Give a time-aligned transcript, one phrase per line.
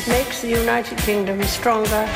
[0.00, 2.08] It makes the United Kingdom stronger.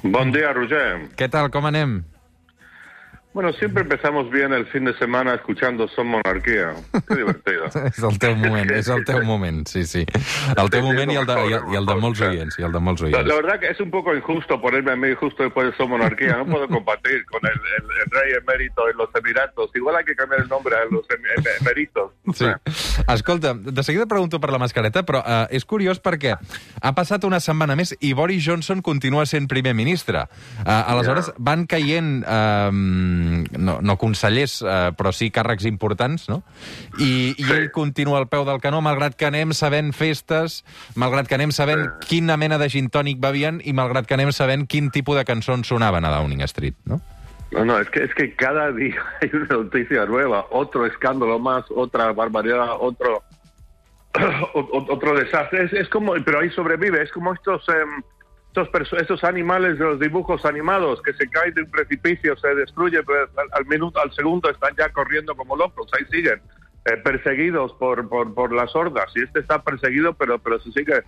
[0.00, 1.12] Buen día, Roger.
[1.12, 2.08] Què tal, com anem?
[3.34, 6.74] Bueno, siempre empezamos bien el fin de semana escuchando Son Monarquía.
[7.06, 7.66] Qué divertido.
[7.92, 10.04] És el teu moment, és el teu moment, sí, sí.
[10.56, 12.72] El teu moment i el de, i el, i el de molts oients, i el
[12.72, 13.28] de molts La, oients.
[13.28, 16.38] la verdad que es un poco injusto ponerme a mí justo después de Son Monarquía.
[16.38, 19.70] No puedo compartir con el, el- el rey emérito en los Emiratos.
[19.74, 22.12] Igual hay que cambiar el nombre a los em- em- eméritos.
[22.24, 22.44] No Sí.
[22.46, 22.54] sé.
[23.06, 27.40] Escolta, de seguida pregunto per la mascareta, però uh, és curiós perquè ha passat una
[27.40, 30.24] setmana més i Boris Johnson continua sent primer ministre.
[30.60, 36.42] Uh, aleshores, van caient, uh, no, no consellers, uh, però sí càrrecs importants, no?
[36.98, 40.62] I, I ell continua al peu del canó, malgrat que anem sabent festes,
[40.98, 44.66] malgrat que anem sabent quina mena de gin tònic bevien i malgrat que anem sabent
[44.68, 47.00] quin tipus de cançons sonaven a Downing Street, no?
[47.50, 51.64] No, no, es que, es que cada día hay una noticia nueva, otro escándalo más,
[51.70, 53.22] otra barbaridad, otro
[54.54, 55.64] otro desastre.
[55.64, 58.02] Es, es como, pero ahí sobrevive, es como estos, em,
[58.54, 63.02] estos, estos animales de los dibujos animados que se caen de un precipicio, se destruyen,
[63.06, 66.40] pero al, al minuto, al segundo están ya corriendo como locos, ahí siguen.
[66.84, 71.02] eh, perseguidos por, por, por las hordas y este está perseguido pero pero se sigue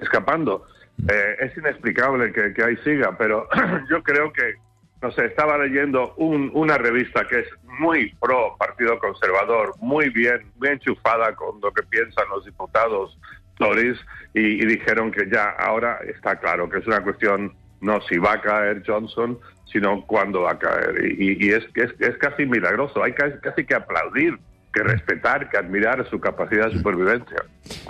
[0.00, 0.64] escapando
[1.10, 3.46] Eh, es inexplicable que, que ahí siga pero
[3.90, 4.54] yo creo que
[5.02, 10.50] no sé, estaba leyendo un- una revista que es muy pro Partido Conservador, muy bien,
[10.56, 13.18] muy enchufada con lo que piensan los diputados
[13.58, 13.98] Tories,
[14.34, 18.40] y, dijeron que ya ahora está claro que es una cuestión no si va a
[18.40, 21.04] caer Johnson, sino cuándo va a caer.
[21.18, 24.38] Y, y- es, es, es casi milagroso, hay casi que aplaudir,
[24.76, 27.40] que respetar, que admirar su capacidad de supervivencia.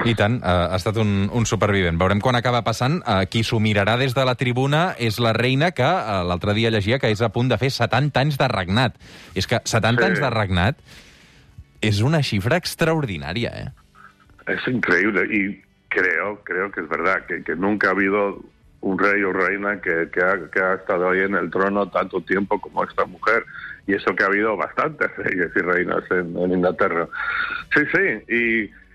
[0.06, 1.98] I tant, eh, ha estat un, un supervivent.
[1.98, 3.00] Veurem quan acaba passant.
[3.02, 6.70] Eh, qui s'ho mirarà des de la tribuna és la reina que eh, l'altre dia
[6.70, 8.94] llegia que és a punt de fer 70 anys de regnat.
[9.34, 10.10] És que 70 Sí.
[10.12, 10.78] anys de regnat
[11.82, 13.68] és una xifra extraordinària, eh?
[14.46, 18.38] Es increíble y creo, creo que es verdad, que, que nunca ha habido
[18.80, 22.60] un rey o reina que, ha, que ha estado ahí en el trono tanto tiempo
[22.60, 23.44] como esta mujer.
[23.86, 27.08] Y eso que ha habido bastantes reyes y reinas en, Inglaterra.
[27.74, 28.34] Sí, sí.
[28.34, 28.86] Y,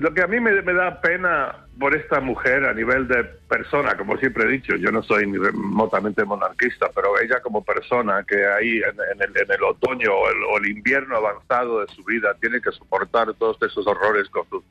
[0.00, 4.16] lo que a mí me, da pena por esta mujer a nivel de persona, como
[4.16, 8.96] siempre he dicho, yo no soy remotamente monarquista, pero ella como persona que ahí en,
[9.12, 13.34] en el, en el otoño o el invierno avanzado de su vida tiene que soportar
[13.34, 14.64] todos esos horrores con sus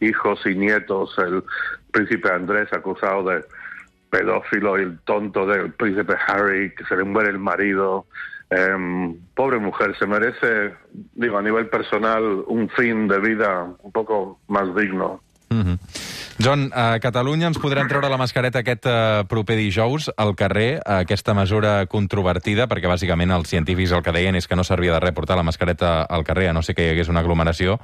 [0.00, 1.42] hijos y nietos, el
[1.90, 3.42] príncipe Andrés acusado de
[4.10, 8.06] pedófilo y el tonto del príncipe Harry, que se le muere el marido.
[8.50, 10.74] Em, pobre mujer, se merece,
[11.14, 15.20] digo, a nivel personal, un fin de vida un poco más digno.
[15.50, 16.09] -hmm.
[16.40, 21.34] John, a Catalunya ens podran treure la mascareta aquest uh, proper dijous al carrer, aquesta
[21.36, 25.12] mesura controvertida, perquè bàsicament els científics el que deien és que no servia de res
[25.12, 27.76] portar la mascareta al carrer, a no ser que hi hagués una aglomeració.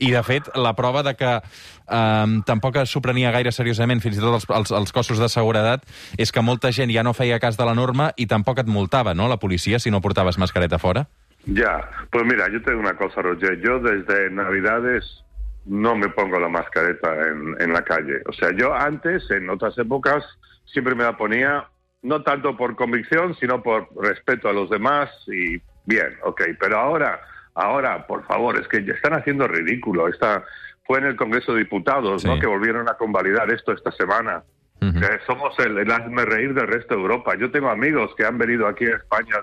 [0.00, 4.26] I, de fet, la prova de que um, tampoc s'ho prenia gaire seriosament, fins i
[4.26, 5.86] tot els, els, els cossos de seguretat,
[6.18, 9.14] és que molta gent ja no feia cas de la norma i tampoc et multava,
[9.14, 11.06] no?, la policia, si no portaves mascareta fora.
[11.46, 11.78] Ya,
[12.10, 13.60] pues mira, yo tengo una cosa, Roger.
[13.62, 15.22] Yo desde Navidades
[15.66, 18.22] no me pongo la mascareta en, en la calle.
[18.26, 20.24] O sea, yo antes, en otras épocas,
[20.64, 21.66] siempre me la ponía,
[22.02, 26.42] no tanto por convicción, sino por respeto a los demás y bien, ok.
[26.58, 27.20] Pero ahora,
[27.54, 30.08] ahora, por favor, es que ya están haciendo ridículo.
[30.08, 30.44] Esta,
[30.86, 32.28] fue en el Congreso de Diputados, Sí.
[32.28, 32.38] ¿no?
[32.38, 34.42] Que volvieron a convalidar esto esta semana.
[34.80, 37.34] Que somos el, el hazme reír del resto de Europa.
[37.38, 39.36] Yo tengo amigos que han venido aquí a España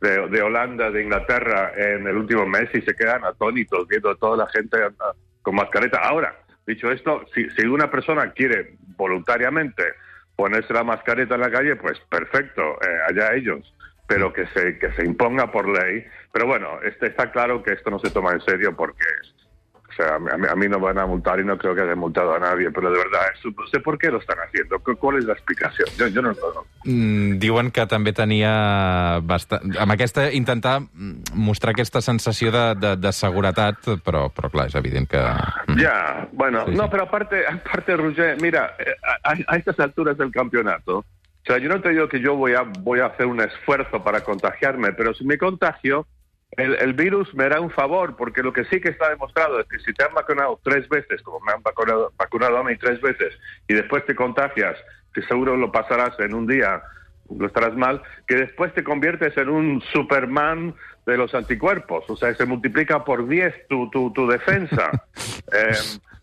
[0.00, 4.10] de, de, de Holanda, de Inglaterra en el último mes y se quedan atónitos viendo
[4.10, 4.78] a toda la gente
[5.48, 5.98] con mascareta.
[6.02, 6.36] Ahora,
[6.66, 9.82] dicho esto, si, si una persona quiere voluntariamente
[10.36, 13.74] ponerse la mascareta en la calle, pues perfecto, eh, allá ellos.
[14.06, 16.04] Pero que se, que se imponga por ley.
[16.32, 19.04] Pero bueno, este, está claro que esto no se toma en serio porque
[19.36, 19.37] o
[19.98, 22.34] sea, a mí, a mí no van a multar y no creo que hayan multado
[22.34, 24.78] a nadie, pero de verdad, no sé por qué lo están haciendo.
[24.78, 25.88] ¿Cu- ¿Cuál es la explicación?
[25.98, 26.64] Yo, yo no lo no.
[26.84, 29.74] Mm, diuen que també tenia bastant...
[29.76, 34.74] amb aquesta intentar mm, mostrar aquesta sensació de, de, de seguretat, però, però clar, és
[34.78, 35.18] evident que...
[35.66, 35.78] Mm.
[35.82, 36.88] Ya, bueno, Sí, no, sí.
[36.90, 38.94] pero aparte, aparte, Roger, mira, eh,
[39.24, 42.54] a, a estas alturas del campeonato, o sea, yo no te digo que yo voy
[42.54, 46.06] a, voy a hacer un esfuerzo para contagiarme, pero si me contagio,
[46.52, 49.66] el, el virus me hará un favor, porque lo que sí que está demostrado es
[49.68, 53.00] que si te han vacunado tres veces, como me han vacunado, vacunado a mí tres
[53.00, 54.76] veces, y después te contagias,
[55.12, 56.82] que seguro lo pasarás en un día,
[57.36, 60.74] lo estarás mal, que después te conviertes en un Superman
[61.06, 64.90] de los anticuerpos, o sea, se multiplica por 10 tu, tu, tu defensa.
[65.50, 65.72] Eh,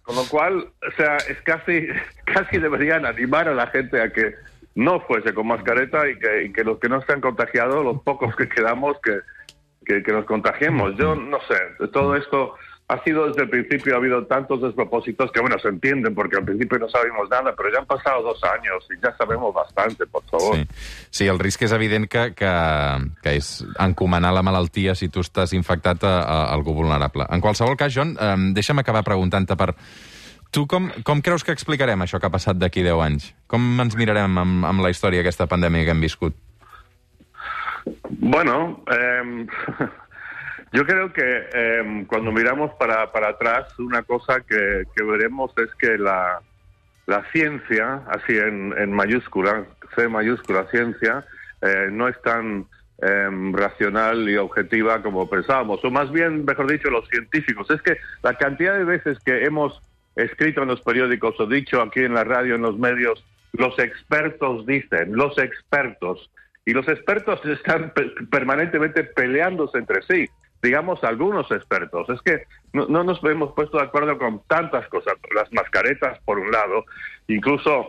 [0.04, 1.88] Con lo cual, o sea, es casi,
[2.26, 4.36] casi deberían animar a la gente a que
[4.76, 8.36] no fuese con mascareta y que, y que los que no están contagiados, los pocos
[8.36, 9.22] que quedamos, que,
[9.86, 10.96] que, que nos contagiemos.
[10.98, 12.56] Yo no sé, todo esto
[12.88, 16.46] ha sido desde el principio, ha habido tantos despropósitos que, bueno, se entienden porque al
[16.46, 20.24] principio no sabíamos nada, pero ya han pasado dos años y ya sabemos bastante, por
[20.26, 20.56] favor.
[20.56, 20.68] Sí,
[21.10, 22.52] sí el risc és evident que, que,
[23.26, 23.50] que és
[23.82, 27.26] encomanar la malaltia si tu estàs infectat a, a algú vulnerable.
[27.34, 29.74] En qualsevol cas, John, eh, deixa'm acabar preguntant-te per...
[30.54, 33.32] Tu com, com creus que explicarem això que ha passat d'aquí 10 anys?
[33.50, 36.38] Com ens mirarem amb, amb la història aquesta pandèmia que hem viscut?
[38.10, 39.48] Bueno, eh,
[40.72, 45.98] yo creo que eh, cuando miramos para, para atrás, una cosa que, veremos es que
[45.98, 46.42] la,
[47.06, 49.66] la ciencia, así en, en mayúscula,
[49.96, 51.26] C mayúscula ciencia,
[51.62, 52.66] eh, no es tan
[53.02, 57.70] eh, racional y objetiva como pensábamos, o más bien, mejor dicho, los científicos.
[57.70, 59.82] Es que la cantidad de veces que hemos
[60.16, 63.24] escrito en los periódicos o dicho aquí en la radio, en los medios,
[63.54, 66.30] los expertos dicen, los expertos,
[66.66, 70.30] y los expertos están pe- permanentemente peleándose entre sí.
[70.64, 72.10] Digamos, algunos expertos.
[72.10, 75.14] Es que no, no nos hemos puesto de acuerdo con tantas cosas.
[75.36, 76.86] Las mascaretas, por un lado,
[77.28, 77.88] incluso,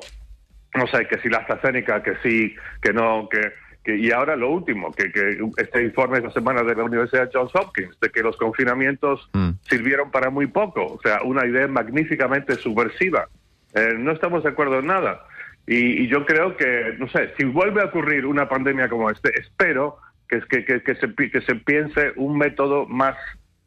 [0.75, 3.41] no sé, que si la AstraZeneca, que sí, que no, que,
[3.83, 7.55] que- y ahora lo último, que, que este informe esta semana de la Universidad Johns
[7.55, 9.51] Hopkins, de que los confinamientos Mm.
[9.63, 10.85] sirvieron para muy poco.
[10.85, 13.29] O sea, una idea magníficamente subversiva.
[13.75, 15.25] Eh, no estamos de acuerdo en nada.
[15.67, 19.33] Y, y yo creo que, no sé, si vuelve a ocurrir una pandemia como este,
[19.41, 19.99] espero
[20.29, 23.17] que, que, que, que se, que se piense un método más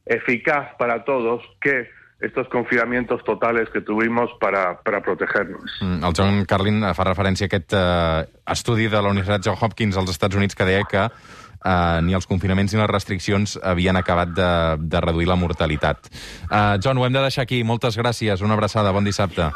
[0.06, 5.64] eficaz para todos que estos confinamientos totales que tuvimos para, para protegernos.
[5.82, 10.00] Mm, El John Carlin fa referència a aquest eh, estudi de la Universitat Johns Hopkins
[10.00, 14.36] als Estats Units que deia que eh, ni els confinaments ni les restriccions havien acabat
[14.36, 14.52] de,
[14.84, 16.12] de reduir la mortalitat.
[16.52, 17.64] Eh, John, ho hem de deixar aquí.
[17.64, 18.44] Moltes gràcies.
[18.44, 18.92] Una abraçada.
[18.92, 19.48] Bon dissabte.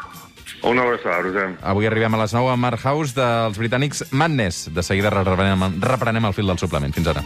[0.62, 1.46] Una abraçada, Roger.
[1.62, 4.68] Avui arribem a les 9 amb Mark House dels britànics Madness.
[4.74, 6.94] De seguida reprenem, reprenem el fil del suplement.
[6.96, 7.22] Fins ara.